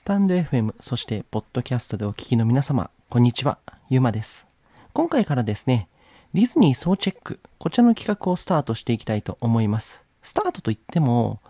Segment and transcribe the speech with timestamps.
[0.00, 3.58] スタンド FM、そしてポッドキャストでお聞きの皆様、こんにちは、
[3.90, 4.46] ゆうまです。
[4.94, 5.88] 今回からですね、
[6.32, 10.06] ディズニー総チェック、こちらの企画をスタートしていきたいと思います。
[10.22, 11.40] スタートといっても、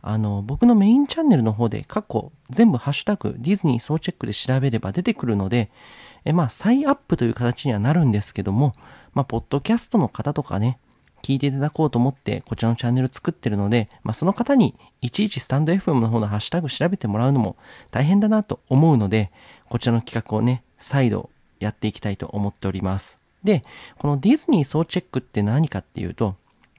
[0.00, 5.68] あの、僕のメインチャンネルの方で過去全部ハッシュタグディズニー総チェックで調べれば出てくるので、
[6.24, 8.74] えまあ、再アップという形にはなるんですけども、
[9.12, 10.78] まあ、ポッドキャストの方とかね、
[11.22, 17.56] 聞いていただこうと思ってこちらのチャンネル作ってるので、まあ、その方にいちいちスタンド FM の方のハッシュタグ調べてもらうのも
[17.90, 19.30] 大変だなと思うので、
[19.68, 23.20] こちらの企画をね、再度やっていきたいと思っております。
[23.44, 23.64] で、
[23.98, 26.34] このディズニー総チェックって何かっていうと、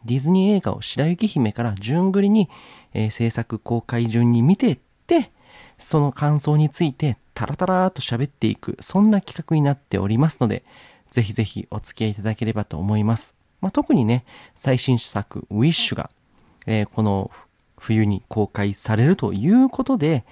[0.06, 2.50] ディズニー映画を白雪姫から順繰りに、
[2.94, 4.78] えー制作公開順に見ていっ
[5.08, 5.30] て、
[5.78, 10.64] その感想についてタラタラーと喋っていく、そんな企画になっておりますので、
[11.12, 13.39] ぜひぜひお付き合いいただければと思います。
[13.62, 14.24] まあ、特にね、
[14.56, 16.10] 最新作、ウィッシュが、
[16.66, 17.32] えーこの
[17.80, 20.24] 冬に公開されるということで、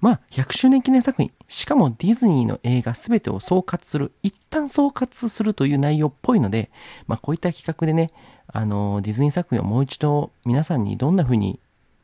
[0.00, 6.70] まあ、100周年記念作品、しかもディズニーの映画全てを総括する、一旦総括するという内容っぽいので、
[7.06, 8.10] まあ、こういった企画でね、
[8.48, 11.58] あのディズニー作品をもう一度皆さんにどんな風に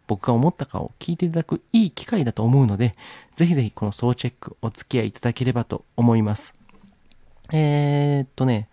[0.06, 2.92] 僕が思ったかを聞いていただくいい機会だと思うので、
[3.34, 6.54] ぜひぜひこの総チェックお付き合いいただければと思います。
[7.52, 8.68] えー、っとね、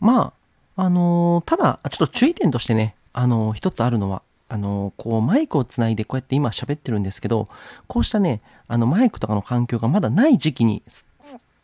[0.00, 0.32] まあ、
[0.76, 7.46] あのーただ、ちょっと注意点としてね、あのー一つあるのは、あのーこう、マイクをつないでこうやって今喋ってるんですけど、
[7.86, 10.82] こうしたね、あの、マイクとかの環境がまだない時期に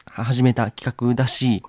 [0.07, 1.63] 始めた企画だし、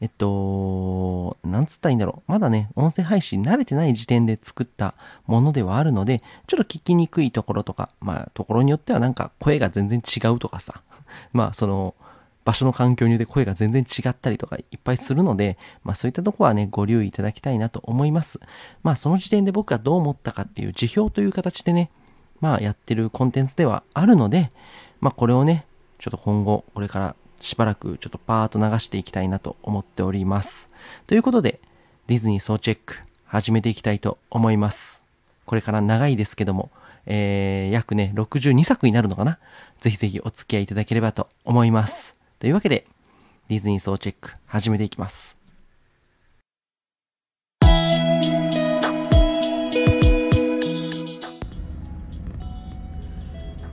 [0.00, 2.32] えっと、なんつったらいいんだろう。
[2.32, 4.94] まだね、音声配信慣れてない時点で作った
[5.26, 10.80] ものではあるので、ちょっと聞きにくいところとか、まあ、ところによってはなんか声が全然違うとかさ、
[11.34, 11.94] まあ、その、
[12.50, 18.40] 場所の環境によって声が全然違ったりとかいっぱいするので、まあそういったとこはね、ご留意いただきたいなと思います。
[18.82, 21.90] まあその時点で僕がどう思ったかっていう辞表という形でね、
[22.40, 24.48] まあやってるコンテンツではあるので、
[25.00, 25.64] まあこれをね、
[26.00, 30.68] ちょっと今後、これからしばらくちょっとパーッと流していきたいなと思っております。
[31.06, 31.60] ということで、
[32.08, 32.96] ディズニー総チェック
[33.26, 35.04] 始めていきたいと思います。
[35.46, 36.70] これから長いですけども、
[37.06, 39.38] えー、約ね、62作になるのかな？
[39.78, 42.19] ぜひぜひお付き合いいただければと思います。
[42.40, 42.86] というわけで、
[43.48, 45.36] ディズニー総チェック始めていきます。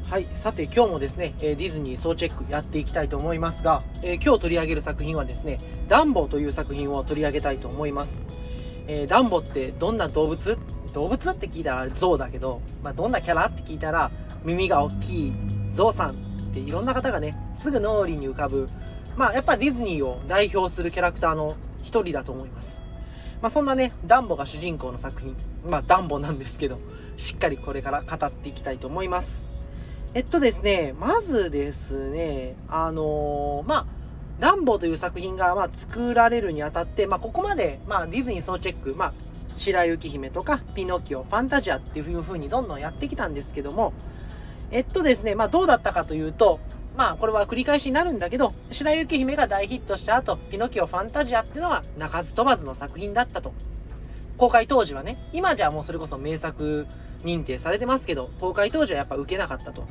[0.10, 8.22] はい、さて今日もですね、えーディズニー総チェックやっていきたいと思いますが、えー今日取り上げる作品はですね、ダンボという作品を取り上げたいと思います。
[8.88, 10.58] えーダンボってどんな動物？
[10.92, 13.46] 動物って聞いたらゾウだけど、まあ、どんなキャラ？
[13.46, 14.12] って聞いたら
[14.44, 15.34] 耳が大きい
[15.72, 16.27] ゾウさん
[16.58, 18.70] ていろんな方がね、すぐ脳裏に浮かぶ、
[19.16, 22.84] まあやっぱディズニーを代表するキャラクターの一人だと思います。
[23.42, 25.36] まあそんなね、ダンボが主人公の作品、
[25.66, 26.80] まあダンボなんですけど、
[27.16, 29.46] しっかりこれから語っていきたいと思います。
[30.14, 33.86] えっとですね、まずですね、あのーまあ、
[34.40, 39.14] ダンボという作品が、まあ、作られるにあたって、まあ、ここまで、まあ、ディズニー総チェック、まあ、
[39.58, 43.94] 白雪姫とか、ピノキオ、ファンタジアっていう風にどんどんやってきたんですけども、
[44.72, 46.60] えっとですね、まあ、どうだったかというと、
[46.98, 53.54] まあ、これは繰り返しになるんだけど、白雪姫が大ヒットした後、ピノキオ、ファンタジアっていうのは、鳴かず飛ばずの作品だったと。
[54.38, 56.88] 公開当時はね、今じゃもうそれこそ名作
[57.24, 59.88] 認定されてますけど、公開当時はやっぱ受けなかったと。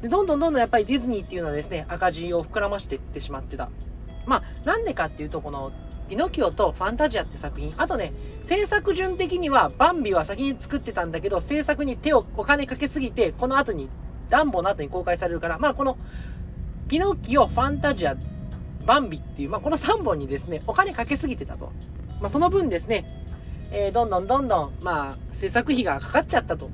[0.00, 3.68] で、どんどんどんどんやっぱりディズニーっていうのはですね、赤字を膨らましていってしまってた。
[4.26, 5.72] まあ、なんでかっていうと、この、
[6.08, 13.90] ピノキオとファンタジアって作品、あとね、制作順的には、バンビは先に作ってたんだけど、制作に手を、お金かけすぎて、この後に、
[14.30, 15.98] ダンボの後に公開されるから、まあ、この、
[16.88, 18.16] ピノキオ、ファンタジア、
[18.86, 21.72] バンビっていう、まあ、この3本にですね、お金かけすぎてたと。
[22.20, 23.04] まあ、その分ですね、
[23.70, 26.70] えーどんどんどんどん、まあ、制作費がかかっちゃったと。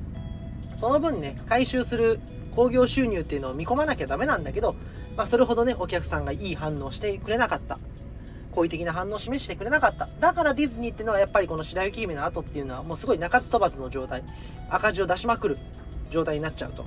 [0.76, 2.20] その分ね、回収する
[2.54, 4.76] 興行収入っていうのを見込まなきゃダメなんだけど、
[5.16, 7.80] まあ、それほどね、お客さんがいい反応してくれなかった。
[8.54, 10.08] 好意的な反応を示してくれなかった。
[10.20, 14.22] だからディズニーっていうのはやっぱりこの白雪姫の後っていうのはもうすごい鳴かず飛ばずの状態。
[14.70, 15.58] 赤字を出しまくる
[16.10, 16.84] 状態になっちゃうと。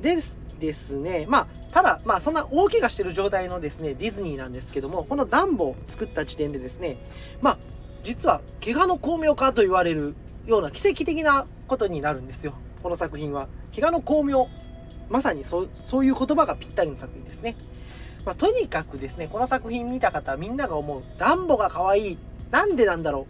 [0.00, 1.26] です、ですね。
[1.28, 6.98] まあ、ただ、まあ、そんな大怪我してる状態のですね、ディズニーなんですけども、このダンボを作った時点でですね、
[7.40, 7.58] まあ、
[8.02, 10.14] 実は、怪我の巧妙化と言われる
[10.46, 12.54] ような奇跡的なことになるんですよ。
[12.82, 13.48] この作品は。
[13.74, 14.48] 怪我の巧妙。
[15.08, 17.56] まさにそう、そういう言葉がぴったりの作品ですね。
[18.26, 22.18] まあ、とにかくですね、この作品見た方、みんなが思う、ダンボが可愛い。
[22.50, 23.26] なんでなんだろ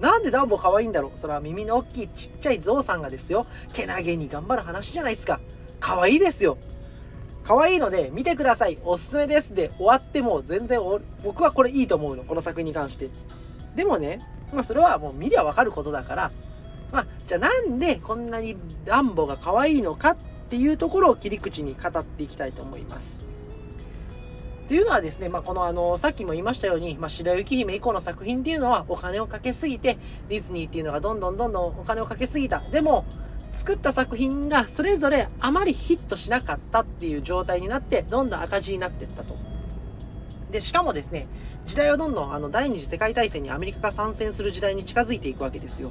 [0.00, 0.02] う。
[0.02, 1.18] なんでダンボ可愛いんだろう。
[1.18, 5.40] それは耳の大きいちっちゃいゾウさんがですよ、けなげに頑張る話じゃないですか。
[5.80, 6.58] 可愛いですよ。
[7.42, 8.78] 可愛いので、見てください。
[8.84, 9.52] おすすめです。
[9.52, 10.78] で、終わっても全然、
[11.24, 12.22] 僕はこれいいと思うの。
[12.22, 13.10] この作品に関して。
[13.74, 14.20] でもね、
[14.52, 16.30] まあそれはもう見りゃわかることだから、
[16.92, 20.16] まあ、じゃあなんでこんなにダンボが可愛いのかっ
[20.50, 23.25] ていうところを切り口に語っていきたいと思います。
[24.68, 29.96] というのはですね、まあ、このあの、さっきも言いましたように、まあ、白雪姫以降の作品っていうのはお金をかけすぎて、
[30.28, 32.60] ディズニーっていうのがどんどんどんどんお金をかけすぎた。
[32.72, 33.04] でも、
[33.52, 39.36] 作った作品がそれぞれあまりヒットしなかったっていう状態になって、どんどん赤字になっていったと。
[40.50, 41.28] で、しかもですね、
[41.64, 45.90] 時代はどんどんあの第二次世界大戦にアメリカが参戦する時代に近づいていくわけですよ。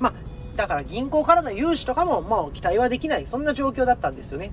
[0.00, 0.14] まあ、
[0.56, 4.50] だから銀行からの融資とかももう期待はできない、そんな状況だったんですよね。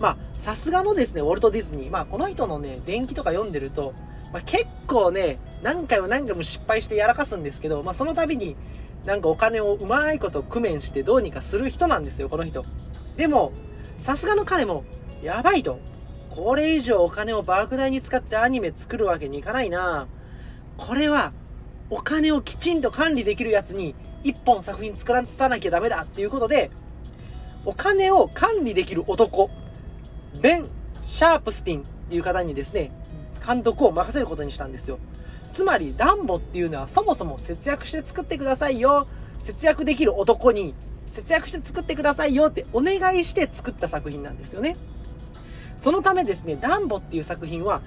[0.00, 1.90] まあ、さすがのですね、ウォルト・ディズニー。
[1.90, 3.92] まあ、この人のね、伝記とか読んでると、
[4.32, 8.56] まあ、結構ね、何回も何回も失敗してやらかすんですけど、まあ、その度に、
[9.04, 12.64] なんかお金をうまいこと工面してどうにかする人なんですよ、この人。
[13.16, 13.52] でも、
[13.98, 14.84] さすがの彼も、
[15.22, 15.78] やばいと。
[16.30, 20.06] これ以上お金を莫大に使ってアニメ作るわけにいかないな
[20.78, 21.32] これは、
[21.90, 26.70] お金をきちんと管理できるやつに、一本作品作らさなきゃダメだっていうことで、
[27.66, 29.50] お金を管理できる男
[30.40, 30.68] ベン・
[31.06, 32.90] シャープスティンっていう方にですね、
[33.44, 34.98] 監督を任せることにしたんですよ。
[35.52, 39.06] つまり、ダンボっていうのはそもそも節約して作ってくださいよ。
[39.40, 40.74] 節約できる男に、
[41.08, 44.76] 節約して作ってくださいよってお願いして作った作品なんですよね。
[45.76, 47.80] そのためですね、ダンボっていう作品は、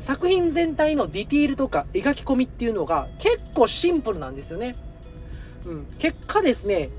[0.00, 4.76] 作品全体のディティールとか描き込みっていうのが結構シンプルなんですよね。
[5.64, 5.86] うん。
[5.98, 6.90] 結果ですね、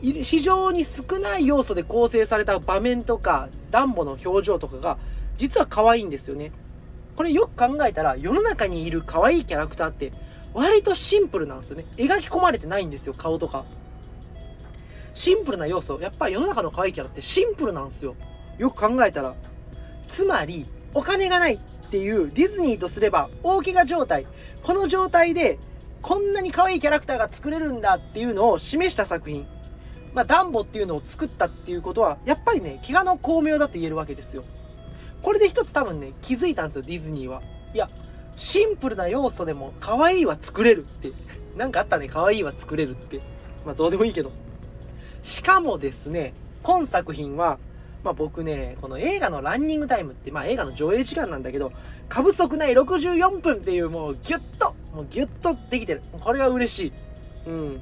[0.00, 4.98] 非常に少ない要素で構成された場面とか、ダンボの表情とかが、
[5.36, 6.52] 実は可愛いんですよね。
[7.16, 10.12] これよく考えたら、世の中にいる可愛いキャラクターって、
[10.54, 11.84] 割とシンプルなんですよね。
[11.96, 13.64] 描き込まれてないんですよ、顔とか。
[15.14, 15.98] シンプルな要素。
[16.00, 18.14] やっぱり世の中の可愛いキャラってシンプルなんですよ。
[18.58, 19.34] よく考えたら。
[20.06, 21.58] つまり、お金がないっ
[21.90, 24.26] ていうディズニーとすれば大怪我状態。
[24.62, 25.58] この状態で、
[26.02, 29.46] こんなに可愛いキャラクターが作れるんだっていうのを示した作品。
[30.18, 34.42] まあ、ダンボっていうのを作ったっていうことは、やっぱりね、怪我の巧妙だと言えるわけですよ。
[35.22, 37.40] これで一つ多分ね、気づいたんですよ、ディズニーは。
[37.72, 37.88] いや、
[38.34, 41.12] シンプルな要素でも可愛いは作れるって。
[41.56, 43.20] なんかあったね、可愛いは作れるって。
[43.64, 44.32] まあどうでもいいけど。
[45.22, 46.34] しかもですね、
[46.64, 47.60] 今作品は、
[48.02, 51.70] まあ僕ね、この映画のランニングタイムって、まあ映画の上映時間なんだけど、
[52.08, 56.02] 過不足ない64分っていうもうギュッと、もうギュッとできてる。
[56.18, 56.92] これが嬉しい。
[57.46, 57.80] うん。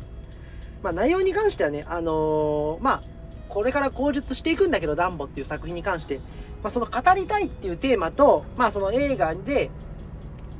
[0.82, 3.02] まあ、内容に関してはね、あのー、まあ、
[3.48, 6.18] これから口述していくんだけど、ダンボっていう作品に関して、
[6.62, 9.70] まあ、その語りたいっていうテーマと、まあ、その映画で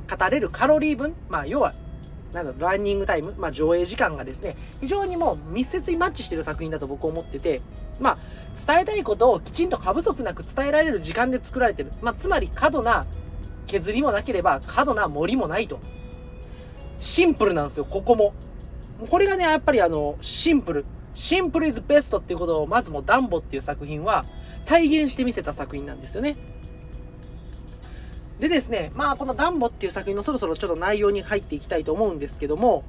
[0.09, 1.73] 語れるカロリー分、まあ、要は、
[2.33, 7.61] なんだろ、ランニングタイム、まあ、上映時間がですね、非常にもう密接にマッチしてる作品だと僕思ってて、
[7.99, 8.17] まあ、
[8.65, 11.91] 伝えたいことをきちんと過不足なく伝えられる時間で作られてる。
[12.01, 13.05] まあ、つまり過度な
[13.65, 15.79] 削りもなければ過度な森もないと。
[16.99, 18.33] シンプルなんですよ、ここも。
[19.09, 20.85] これがね、やっぱりあの、シンプル。
[21.13, 24.25] シンプルイズベストっていうことを、まずもダンボっていう作品は
[24.65, 26.37] 体現してみせた作品なんですよね。
[28.39, 32.83] でですね、まあこのダンボっていう作品のそろそろちょっと内容に入っていきたいと思うんですけども、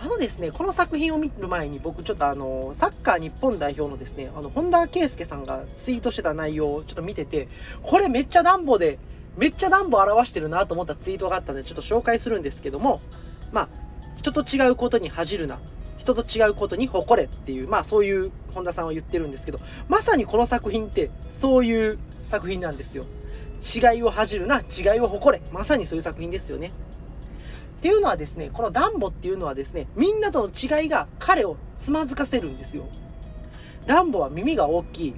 [0.00, 7.48] あのですね、この作品を見る前に僕ちょっとあの、サッカー日本代表のですね、あの、本田圭佑さんがツイートしてた内容をちょっと見てて、
[7.82, 8.98] これめっちゃダンボで、
[9.36, 13.00] めっちゃダンボ表してるなと思ったツイートがあったんで、ちょっと紹介するんですけども、
[13.52, 13.68] まあ、
[14.26, 15.60] 人と違うことに恥じるな。
[15.98, 23.04] 人と違うことに誇れっていう、まあそういう本田さんは言ってるんですけど、まさにこの作品ってそういう作品なんですよ。
[23.62, 25.44] 違いを恥じるな、違いを誇れ。
[25.52, 26.72] まさにそういう作品ですよね。
[27.78, 32.88] っていうのはですね、このダンボっていうのはですね、みんなとの違いが彼をつまずかせるんですよ。
[33.86, 35.14] ダンボは耳が大きい。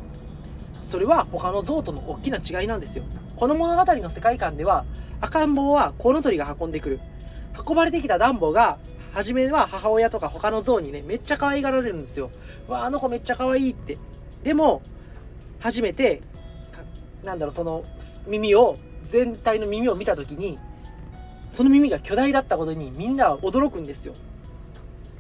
[0.83, 3.05] それは他の象との大きな違いなんですよ。
[3.37, 4.85] この物語の世界観では、
[5.23, 7.01] 赤ん坊はコウノトリが運んでくる。
[7.67, 8.79] 運ばれてきたダンボが、
[9.13, 12.31] 初めは母親とか他の象にね、めっちゃ可愛がられるんですよ。
[12.69, 13.99] わ、あの子めっちゃ可愛いって。
[14.43, 14.83] でも、
[15.59, 16.23] 初めて、
[17.25, 17.85] なんだろう、その
[18.27, 20.59] 耳を、全体の耳を見たときに、
[21.49, 24.15] その耳が巨大だったことにみんなは驚くんですよ。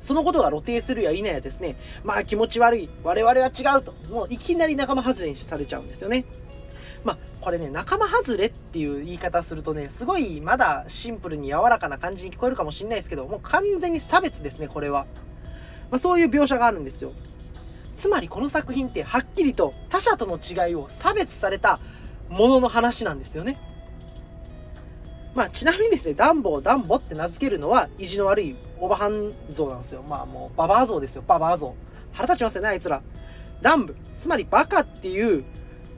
[0.01, 6.25] そのことが露呈するや否やですね、まあ気持ち悪い、我々は違うと、もういきなり仲間外れにされちゃうんですよね。
[7.05, 15.07] まあ、これね、仲間外れっていう言い方するとね、すごいまだシンプルに柔らかな感じに聞こえるかもしれないですけど、もう完全に差別ですね、これは。
[15.91, 17.13] まあ、そういう描写があるんですよ。
[17.95, 21.81] つまりこの作品ってはっきりと他者との違いを差別された
[22.29, 23.59] ものの話なんですよね。
[25.35, 30.03] まあ、ちなみにですね、ダンボをダンボって名付けるのは意地の悪いオバハン像なんですよ。
[30.03, 31.75] まあもう、ババア像ですよ、ババア像。
[32.13, 33.03] 腹立ちますよね、あいつら。
[33.63, 33.97] ダンブ。
[34.19, 35.45] つまりバカっていう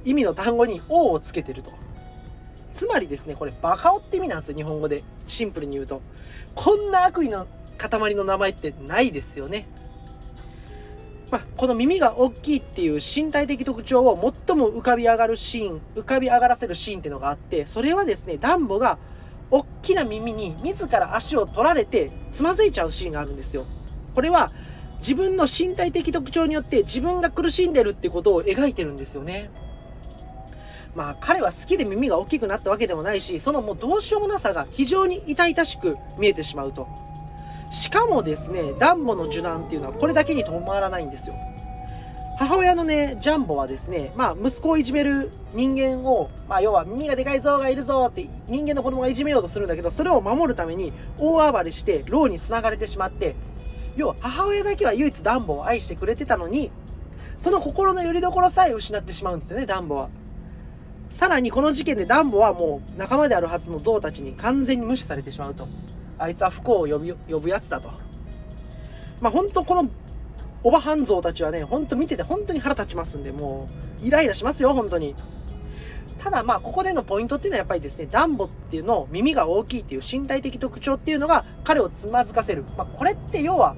[0.04, 1.72] 意味の単語に O をつけてると。
[2.70, 5.02] つまりですね、これバカオって意味なんですよ、日本語で。
[5.26, 6.02] シンプルに言うと。
[6.54, 9.66] こんな悪意の塊の名前ってないですよね。
[11.30, 18.98] まあ、この耳が大きいっていう身体的特徴を最も浮かび上がるシーン、浮かび上がらせるシーンっていうのがあって、それはですね、ダンボが
[19.50, 23.66] 大きな耳に自ら足を取られてつまずいちゃうシーンがあるんですよ。
[24.14, 24.52] これは
[25.00, 29.50] 自分の身体的特徴によって自分が苦しんでるってことを描いてるんですよね。
[30.94, 36.88] まあ彼は好きで耳が大きくなったわけでもないし、そのもうどうしようもなさが非常に痛々しく見えてしまうと。
[37.70, 41.34] しかもですね、ダンボの受難っていうのはこれだけに止まらないんですよ。
[42.40, 53.36] 母親のね、ジャンボはですね、まあ、息子をいじめる人間を、まあ、要は耳がでかいぞがいるぞって人間の子供がいじめようとするんだけど、それを守るために大暴れして、牢に繋がれてしまって、
[53.94, 56.72] 要は母親だけは唯一ダンボを愛してくれてたのに、
[57.36, 60.08] その心の拠り所さえ失ってしまうんですよね、ダンボは。
[61.10, 65.68] さらにこの事件でダンボはもう仲間であるはずのゾウたちに完全に無視されてしまうと。
[66.18, 67.90] あいつは不幸を呼び、呼ぶやつだと。
[69.20, 69.90] まあ、ほんとこの、
[70.62, 73.68] おば半蔵たちはね、ほんと見てて本当に腹立ちますんで、も
[74.02, 75.16] う、イライラしますよ、本当に。
[76.18, 82.64] ただまあ、ここでのポイントっていうのはやっぱりですね、ダンボっていうの耳が大きいっていう身体的特徴っていうのが彼をつまずかせる。
[82.76, 83.74] まあ、これって要は、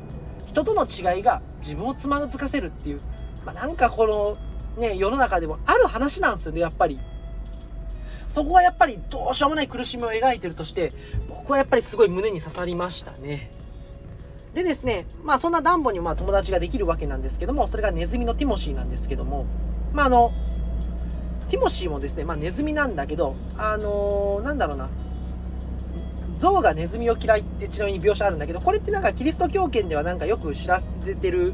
[0.46, 3.00] 人との違いが自分をつまずかせるっていう、
[3.46, 4.06] まあ、なんかこ
[4.76, 6.98] の、ね、世の中でもある話なんですよね、やっぱり。
[8.32, 10.94] そこはやっぱりどうしようもない苦しみを描いてるとして、
[11.28, 13.50] 僕はやっぱりすごい胸に刺さりましたね。
[14.54, 19.44] でですね、まあそんなダンボにまあ友達ができるわけなんですけども、それがネズミのティモシーなんですけども、
[19.92, 20.32] まああの、
[21.50, 24.88] ティモシーもですね、まあネズミなんだけど、あのー、なんだろうな、
[26.38, 31.52] 象がネズミを嫌いってちなみに描写あるんだけど、これってなんかキリスト教圏ではなんかよく知らせてる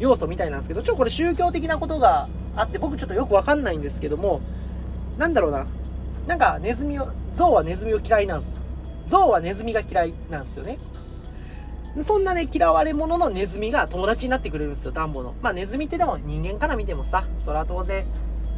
[0.00, 4.40] 要素みたいなんですけど、ちょこれ宗教的なことがあって僕ちょっとよくわかんないんですけども、
[5.18, 5.68] なんだろうな、
[6.26, 8.62] なんかネズミを、象はネズミを嫌いなんですよ。
[9.06, 10.78] 象はネズミが嫌いなんですよね。
[12.02, 15.34] そんなね、嫌われ者のネズミが友達になってくれるんですよ、ダンボの。
[15.40, 18.04] まあネズミってでも人間から見てもさ、それは当然、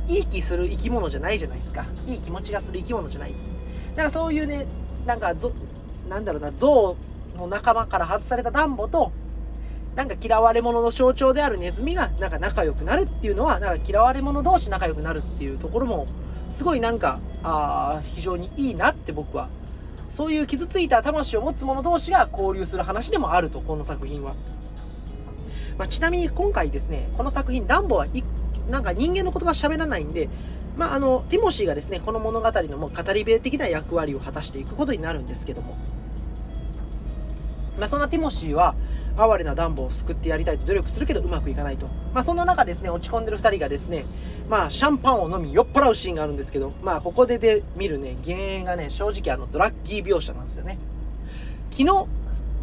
[0.09, 1.85] いい気する生き物じゃないじゃないですか。
[2.07, 3.33] いい気持ちがする生き物じゃない。
[3.33, 3.37] だ
[3.97, 4.67] からそういうね、
[5.07, 5.53] なんか、ぞ、
[6.09, 6.97] なんだろうな、象
[7.37, 9.13] の仲間から外されたダンボと、
[9.95, 16.07] なんか嫌われ者の象徴であるネズミが、なんか仲良くなるっていうのは、なんか嫌われ者同士仲良くなるっていうところも、
[16.49, 19.49] すごいなんか、あ、非常にいいなって僕は。
[20.09, 24.35] そういう傷ついた魂を持つ者同士が交流する話でもあると、この作品は。
[25.77, 28.07] まあ、ちなみに今回ですね、この作品、ダンボは
[28.69, 30.29] なんか人間の言葉喋らないんで、
[30.77, 35.77] まあ、あの、ティモシーがですね、この物語のもう語り部的な役割を果たしていくことになるんですけども。
[37.79, 38.75] まあ、そんなティモシーは、
[39.17, 41.87] 哀れなダンボを救ってやりたいと努力するけどうまくいかないと。
[42.15, 44.05] まあ、そんな中ですね、落ち込んでる二人がですね、
[44.49, 50.79] まあ、シャンパンを飲み酔っ払うシーンがあるんですけど、まあ、ここでで見るね、原因がね、正直あの、ドラッキー描写なんですよね。
[51.71, 52.07] 昨日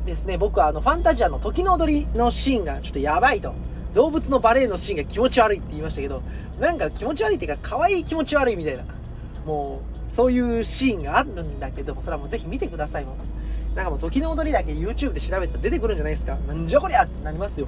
[0.06, 3.54] ですね、僕はあの、ファンタジアの時の踊りのシーンがちょっとやばいと。
[3.94, 6.24] 動物のバレエのシーンが気持ち悪いって言いましたけど、
[6.60, 8.84] なんか気持ち悪いっていうか、可愛い気持ち悪いみたいな。
[9.46, 13.16] もう、そういうシーンがあるんだけども、それはもうぜひ見てくださいもん。
[13.76, 16.38] なんかもう時の踊りだけ YouTube で調べたら出てくるんじゃないですか。
[16.48, 17.68] なんじゃこりゃってなりますよ。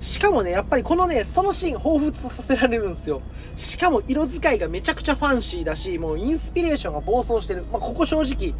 [0.00, 3.20] しかもね、やっぱりこのね、そのシーン彷彿とさせられるんですよ。
[3.56, 7.64] しかも色使いがめちゃくちゃファンシーだし、もうインスピレーションが暴走してる。
[7.70, 8.54] まあ、ここ正直、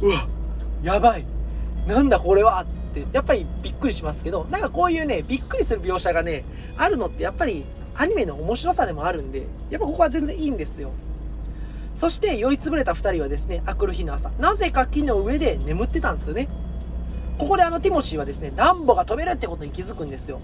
[0.00, 0.26] うわ、
[0.82, 1.24] やばい。
[1.86, 6.44] なんだこれはって、やっぱりびっくりしますけど、なんかこういうね、びっくりする描写がね、
[6.76, 10.90] あるのってやっぱりアニメの面白さでもあるんで、やっぱここは全然いいんですよ。
[11.94, 16.48] そして酔いつぶれた二人はですね、あくる日の朝、なぜか木の上で眠ってたんですよね。
[17.38, 20.40] ここであのティモシーはですね、ダンボが飛べるってことに気づくんですよ。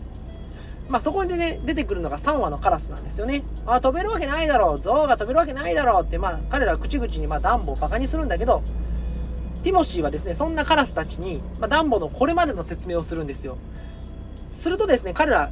[0.89, 3.43] まあそこでね、出てくるのが3羽のカラスなんですよね。
[3.67, 4.81] あ、飛べるわけないだろう。
[4.81, 8.63] 象が飛べるわけないだろうって、まあ彼らは口々にまあダンボをバカにするんだけど、
[9.65, 13.59] ティモシーはですね、そんなカラスたちに、まあダンボのこれまでの説明をするんですよ。
[14.53, 15.51] するとですね、彼ら、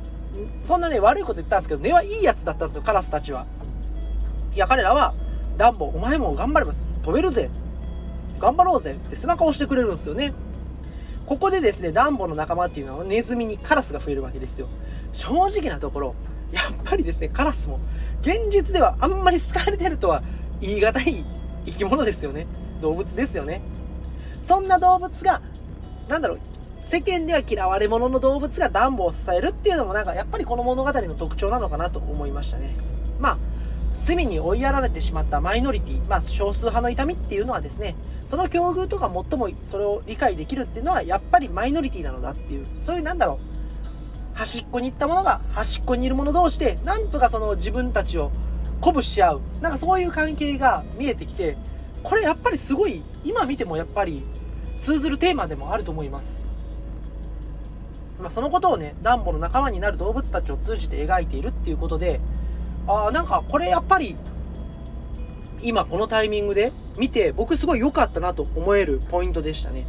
[0.63, 3.47] そんなね、悪いこと言ったんですけど、根はいいやつだったんですよ、カラスたちは。
[4.55, 5.15] いや、彼らは、
[5.59, 6.73] ダンボ、お前も頑張れば
[7.03, 7.51] 飛べるぜ。
[8.39, 10.33] 頑張ろうぜって背中を押してくれるんですよね。
[11.27, 14.69] ここでですね、ダンボの仲間っていうのはネズミにカラスが増えるわけですよ。
[15.13, 16.15] 正直なところ、
[16.53, 17.81] やっぱりですね、カラスも、
[18.21, 20.23] 現実ではあんまり好かれてるとは
[20.61, 21.25] 言い難い
[21.67, 22.47] 生き物ですよね。
[22.81, 23.63] 動物ですよね。
[24.43, 25.41] そんな動物が、
[26.09, 26.41] なんだろう、
[26.83, 32.77] 世間では嫌われ者の動物がダンボを支えるっていうのもなんかやっぱりこの物語の特徴なのかなと思いましたね。
[33.19, 33.39] まあ、
[33.95, 43.39] 隅に追いやられてしまったマイノリティ、まあ少数派の痛みっていうのはですね、その境遇とか最もそれを理解できるっていうのはやっぱりマイノリティなのだっていう、そういうなんだろ
[44.35, 48.31] う、端っこに行ったものが端っこにいる者同士で、なんとかその自分たちを
[48.81, 49.41] 鼓舞し合う。
[49.61, 51.57] なんかそういう関係が見えてきて、
[52.03, 54.23] これやっぱりすごい、今見てもやっぱり
[54.77, 56.45] 通ずるテーマでもあると思います。
[58.21, 62.21] まあ、そのことをね、ダンボの仲間になる動物たちを通じて描いているっていうことで、
[62.87, 64.17] ああ、なんかこれやっぱり、
[65.63, 69.87] 今このタイミングで見て、僕すごい良かったなと思えるポイントでしたね。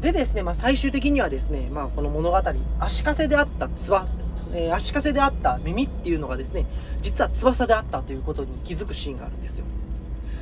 [0.00, 2.42] でですね、まあ、最終的にはですね、まあ、この物語、
[2.78, 4.06] 足かせであったつば、
[4.52, 6.66] えー、足かせであった耳っていうのがですね、
[7.02, 9.64] 実は翼であったということに気づくシーンがあるんですよ。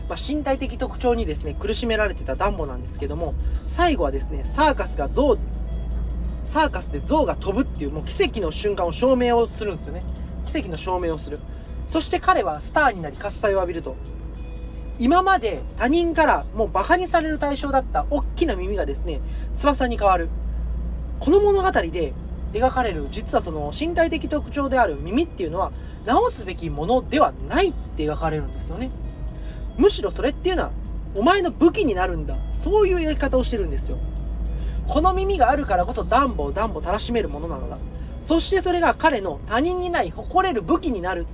[0.08, 3.34] まあ、身体的特徴にですね、苦しめられてたダンボなんですけども、
[3.66, 5.38] 最後はですね、サーカスが象、
[6.44, 10.02] サーカスで象が飛ぶっていうもう奇跡の瞬間を証明をするんですよね。
[10.44, 11.38] 奇跡の証明をする。
[11.86, 13.96] そして彼はスターになり喝采を浴びると。
[14.98, 19.20] 今まで他人からもう馬鹿にされる対象だった大きな耳がですね、
[19.54, 20.28] 翼に変わる。
[21.18, 22.12] この物語で
[22.52, 25.72] 描かれる、実はその身体的特徴である耳っていうのは、
[26.06, 28.90] 直すべきものではないって描かれるんですよね。
[29.76, 30.70] むしろそれっていうのは、
[31.16, 32.36] お前の武器になるんだ。
[32.52, 33.98] そういう描き方をしてるんですよ。
[34.86, 37.78] この耳があるからこそダンボをダンボたらしめるものなのだ。
[38.24, 41.26] そしてそれが彼の他人にない誇れる武器になる。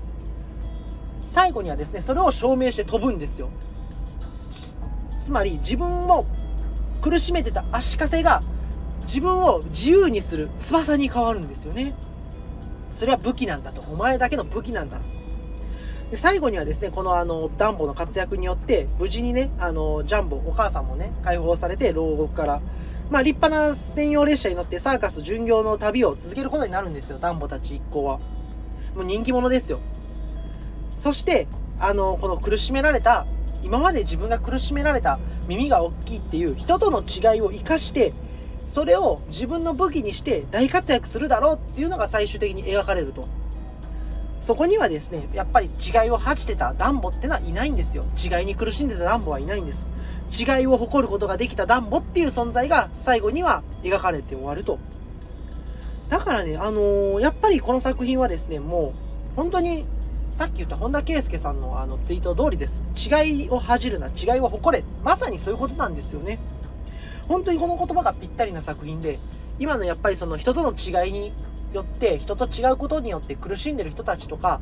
[1.20, 3.48] 最後にはですね、それを証明して飛ぶんですよ。
[5.20, 6.26] つまり自分を
[7.00, 8.42] 苦しめてた足かせが
[9.02, 11.94] 自分を自由にする翼に変わるんですよね。
[12.92, 13.82] それは武器なんだと。
[13.82, 14.98] お前だけの武器なんだ。
[16.10, 22.60] で最後にはですね、このあの、ダンボの活躍によって、無事にね、あの、ジャンボ、お母さんもね、解放されて、牢獄から、
[23.10, 28.18] まあ、立派な専用列車に乗ってサーカス巡業の旅を続けることになるんですよ、ダンボたち一行は。
[28.94, 29.80] もう人気者ですよ。
[30.96, 31.48] そして、
[31.80, 33.26] あの、この苦しめられた、
[33.64, 38.12] 今まで自分が苦しめられた耳が大きいっていう人との違いを活かして、
[38.64, 43.26] それを自分の武器にして大活躍するだろうっていうのが最終的に描かれると。
[44.38, 48.04] そこにはですね、やっぱり違いを恥じてたダンボってのはいないんですよ。
[48.16, 49.88] 違いに苦しんでたダンボはいないんです。
[50.30, 54.78] 違いを誇ることができたダンボっていう存在が最後には描かれて終わると。
[56.08, 58.94] だからね、あのー、やっぱりこの作品はですね、も
[59.34, 59.86] う、本当に
[60.32, 62.82] さっき言った本田圭佑さんのあのツイート通りです。
[62.96, 64.84] 違いを恥じるな、違いを誇れ。
[65.04, 66.38] まさにそういうことなんですよね。
[67.28, 69.18] 本当にこの言葉がぴったりな作品で、
[69.58, 71.32] 今のやっぱりその人との違いに
[71.72, 74.60] よって、人と違うことによって苦しんでる人たちとか、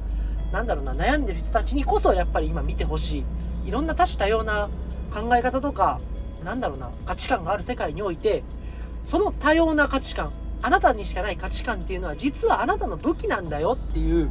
[0.52, 3.24] なんだろうな、悩んでる人たちにこそやっぱり今見てほしい。
[3.68, 4.68] いろんな多種多様な
[5.12, 6.00] 考え方とか、
[6.44, 8.44] なんだろうな、価値観がある世界において、
[9.04, 14.30] その多様な価値観、あなたにしかない価値観っていうのは実はあなたの武器なんだよっていう、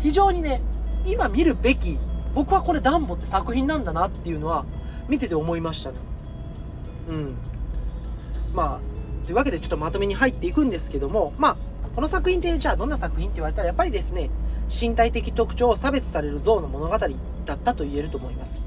[0.00, 0.60] 非常にね、
[1.04, 1.98] 今見るべき、
[2.34, 4.64] 僕はこれダンボって作品なんだなっていうのは、
[5.08, 5.96] 見てて思いましたね。
[7.08, 7.34] うん。
[8.54, 11.56] まあ、というわけでちょっとまとめに入っていくんですけども、まあ、
[11.94, 14.30] この作品ってじゃあどんな作品って言われたら、やっぱりですね、
[14.68, 17.06] 身体的特徴を差別される象の物語だ
[17.54, 18.62] ったと言えると思います。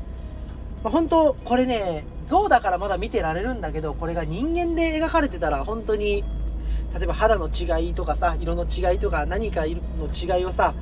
[0.85, 6.23] まあ、本当、これね、象だからまだ見てられるんだけど、これが人間で描かれてたら本当に、
[6.93, 10.75] 例えば肌の違いとかさ、色の違いとか何かの違いをさ、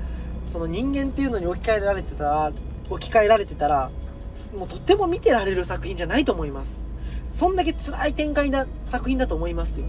[0.46, 2.52] その人間っていうのに置き換えられてたら、
[2.90, 3.92] 置き換えられてたら、
[4.54, 6.84] もうとっても見てられる作品じゃないと思います。
[7.30, 9.86] そんだけ辛い展開な作品だと思いますよ。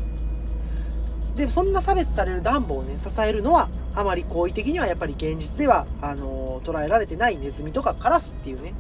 [1.35, 8.75] でも、そんな差別される暖房をね、支えるのは、あまり好意的にはやっぱり現実では、あのー、捉えられてないネズミとかカラスっていうね。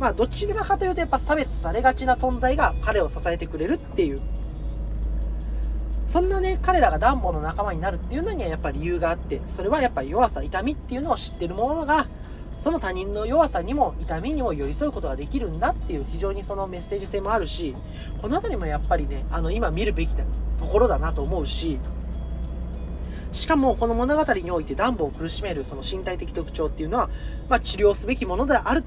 [0.00, 4.20] まあ、どちらかというとやっぱ差別されがちな存在が彼を支えてくれるっていう。
[6.06, 12.08] そんなね、彼らがダンボの仲間になるっていうのにはやっぱ理由があって、それはやっぱり弱さ、痛みっていうのを知ってる者が、
[12.58, 17.76] その他人の弱さにも痛みにも寄り添うことができるんだっていう非常にそのメッセージ性もあるし、
[18.20, 20.24] この辺りもやっぱりね、あの今見るべきと
[20.64, 21.78] ころだなと思うし、
[23.32, 27.08] しかもこの物語においてダンボを苦しめるその身体的特徴っていうのは、
[27.48, 28.82] まあ治療すべきものである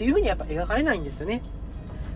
[0.00, 1.42] っていうふうにやっぱ描かれないんですよね。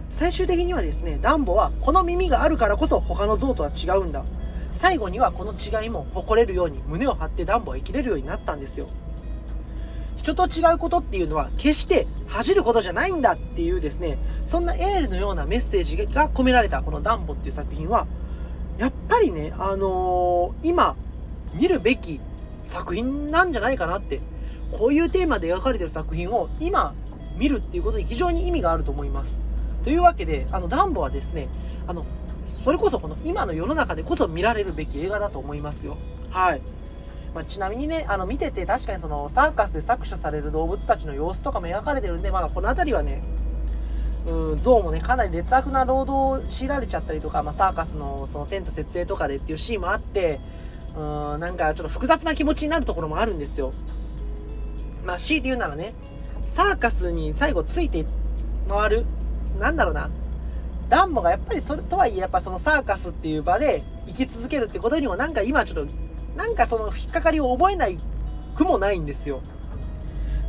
[0.09, 4.25] 最終的にはですね、ダンボはこの耳があるからこそ他の像とは違うんだ。
[4.73, 8.89] 最後にはこの違いも誇れるように胸を張ってダンボは生きれるようになったんですよ。
[10.17, 14.17] 人と違うことっていうのは決して恥じることじゃないんだっていうですね、
[14.47, 18.07] そんなエールのようなメッセージが込められたこのダンボっていう作品は、
[18.79, 20.97] やっぱりね、あのー、今
[21.53, 22.19] 見るべき
[22.63, 24.23] 作品なんじゃないかなって、
[24.73, 26.95] こういうテーマで描かれてる作品を今
[27.37, 29.43] 見るっていうことに非常に意味があると思います。
[29.83, 31.49] というわけで、あの、ダンボはですね、
[31.87, 32.05] あの、
[32.45, 35.97] それこそこの今の世の中でこそ見られるべき映画だと思いますよ。
[36.31, 36.63] はい。
[37.35, 43.23] まあ、ちなみにね、あの、見てて確かにその、サーカスで搾取される動物たちの様子とかも描かれてるんで、まあ、この辺りはね、
[44.27, 50.41] うん、象もね、かなり劣悪な労働を強いられちゃったりとか、まあ、サーカスのそのテント設営とかでっていうシーンもあって、
[50.97, 53.73] うん、なんかちょっと複雑な気持ちになるところもあるんですよ。
[55.05, 55.93] まあ、強いて言うならね、
[56.45, 58.05] サーカスに最後ついて
[58.69, 59.07] 回る、
[59.59, 60.11] なんだろうな、
[60.89, 65.93] ダンボがやっぱりそれとはいえやっぱそのサーカスっていう場で生き続けるってことにもなんか今ちょっと、
[66.37, 67.99] なんかその引っかかりを覚えない
[68.55, 69.41] くもないんですよ。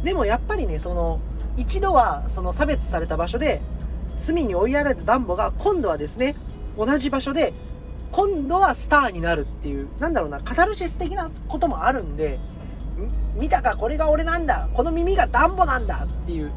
[0.03, 1.19] でもやっぱりね、その、
[1.57, 3.61] 一度はその差別された場所で、
[4.17, 6.35] 隅に追いやられたダンボが今度はですね、
[6.77, 7.53] 同じ場所で、
[8.11, 12.39] 今度はスターになるっていう、なんだろうな、カタルシス的なこともあるんで、
[13.35, 16.51] 見たかこれが俺なんだこの耳がダンボなんだっていう。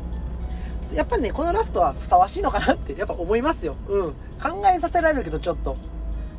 [0.95, 3.77] やっぱりね、このラストはふさわしいのかなってやっぱ思いますよ。
[3.89, 4.03] うん。
[4.41, 5.77] 考えさせられるけどちょっと。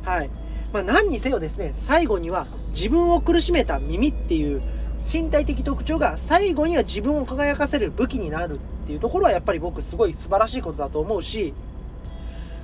[0.02, 0.30] はい。
[0.72, 4.62] まあ何にせよですね、最後には自分を苦しめた耳っていう
[5.02, 11.54] 身体的特徴が最後には自分を輝かせる武器になるっていうところはやっぱり僕すごい素晴らしいことだと思うし、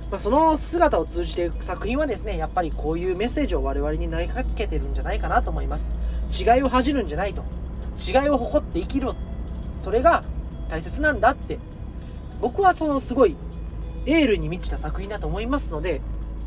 [0.09, 5.91] まあ、その姿を通じて作品はですね、やっぱりこういうメッセージを我々に投げかけてるんじゃないかなと思います。
[6.31, 7.43] 違いを恥じるんじゃないと。
[7.97, 9.15] 違いを誇って生きろ。
[9.75, 10.23] それが
[10.69, 11.59] 大切なんだって。
[12.41, 13.35] 僕はそのすごい
[14.05, 16.01] エールに満ちた作品だと思いますので、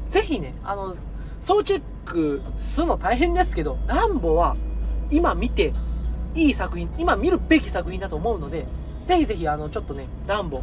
[0.07, 0.97] ぜひね、あの、
[1.41, 4.57] 総チェックするの大変ですけど、ダンボは
[5.11, 5.73] 今見て
[6.35, 8.67] いい作品、今見るべき作品だと思うので、
[9.05, 10.63] ぜひぜひあの、ちょっとね、ダンボ、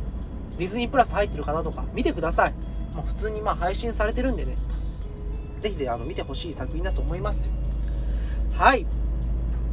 [0.58, 2.54] ディズニープラス入ってる方とか見てください。
[2.94, 4.58] もう普通にまあ配信されてるんでね、
[5.62, 7.52] ぜひぜひあの見てほしい作品だと思いますよ。
[8.54, 8.86] はい。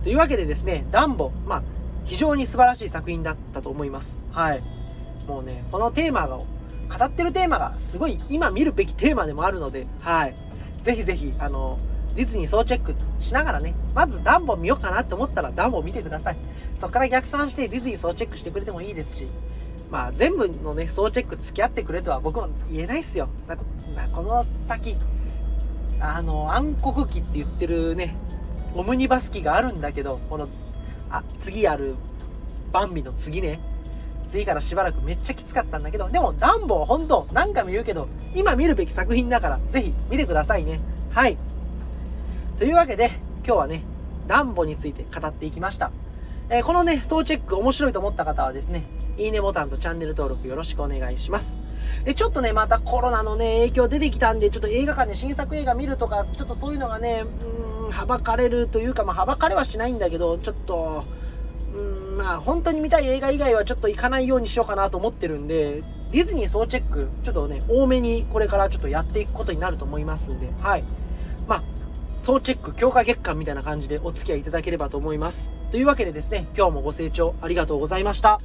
[0.05, 1.63] というわけでですね、ダンボ、まあ、
[2.05, 4.19] 非常に素晴らしい作品だったと思います。
[4.33, 4.63] はい。
[5.27, 6.47] もうね、このテーマが、語
[7.03, 10.37] ってるテーマがすごい今見るべきテーマでもあるので、はい。
[10.83, 11.79] ぜひぜひ、あの、
[12.15, 16.37] ディズニー総チェックしながらね、まずダンボ見ようかなって思ったらダンボ見てください。
[16.77, 19.29] そっから逆算してディズニー総チェックしてくれてもいいですし、
[19.91, 23.31] まあ全部のね、総チェック付き合ってくれとは僕も言えないっすよ。
[23.49, 23.57] だ
[24.13, 24.99] この先、
[25.99, 28.15] あの、暗黒期って言ってるね、
[28.75, 30.49] オムニバス機があるんだけど、この、
[31.11, 31.95] あ、次ある、
[32.73, 33.61] バンビの次ね。
[34.29, 40.81] 次からしばらくめっちゃきつかったんだけど、でもダンボは本当何回も言うけど、今見るべき作品だから、ぜひ見てくださいね。
[41.11, 41.37] はい。
[42.59, 43.11] というわけで、
[43.47, 43.83] 今日はね、
[44.27, 45.93] ダンボについて語っていきました。
[46.51, 48.85] えー、このね、総チェック面白いと思った方はですね、
[49.17, 51.59] いいねボタンとチャンネル登録よろしくお願いします。
[52.05, 57.64] え、ちょっとね、またコロナのね、影響出てきたんで、ちょっと映画館で新作映画見るとか、ちょっとそういうのがね、うん、
[57.95, 61.05] はばかれるというか、まあ、はばかれはしないんだけど、ちょっと、
[61.75, 70.85] うん、まあ、本当に見たい映画以外はちょっと行かないようにしようかなと思ってるんで、ディズニー総チェック、ちょっとね、多めにこれからちょっとやっていくことになると思いますんで、はい。
[71.47, 71.63] まあ、
[72.19, 75.51] 総チェック強化月間みたいな感じでお付き合いいただければと思います。
[75.71, 78.41] というわけでですね、今日もご清聴ありがとうございました。